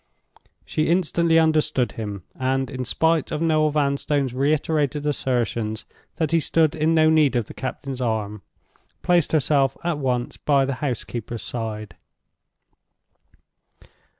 She 0.65 0.87
instantly 0.87 1.37
understood 1.37 1.91
him; 1.91 2.23
and, 2.33 2.71
in 2.71 2.85
spite 2.85 3.31
of 3.31 3.39
Noel 3.39 3.69
Vanstone's 3.69 4.33
reiterated 4.33 5.05
assertions 5.05 5.85
that 6.15 6.31
he 6.31 6.39
stood 6.39 6.73
in 6.73 6.95
no 6.95 7.07
need 7.11 7.35
of 7.35 7.45
the 7.45 7.53
captain's 7.53 8.01
arm, 8.01 8.41
placed 9.03 9.31
herself 9.31 9.77
at 9.83 9.99
once 9.99 10.37
by 10.37 10.65
the 10.65 10.73
housekeeper's 10.81 11.43
side. 11.43 11.93